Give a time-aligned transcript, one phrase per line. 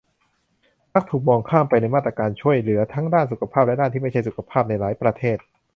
[0.93, 5.37] มักถูกมองข้ามไปในมาตรการช่วยเหลือ ทั้งด้านสุขภาพ และด้านที่ไม่ใช่สุขภาพ ในหลายประเทศ